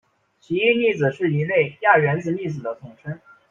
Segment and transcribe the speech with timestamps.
[0.39, 3.19] 奇异粒子是一类亚原子粒子的统称。